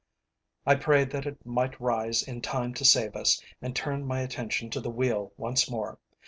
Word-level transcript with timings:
I 0.65 0.73
prayed 0.73 1.11
that 1.11 1.27
it 1.27 1.45
might 1.45 1.79
rise 1.79 2.23
in 2.23 2.41
time 2.41 2.73
to 2.73 2.83
save 2.83 3.15
us, 3.15 3.39
and 3.61 3.75
turned 3.75 4.07
my 4.07 4.21
attention 4.21 4.71
to 4.71 4.79
the 4.81 4.89
wheel 4.89 5.31
once 5.37 5.69
more. 5.69 5.99